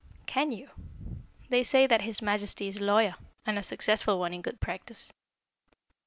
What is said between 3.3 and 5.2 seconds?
and a successful one, in good practice."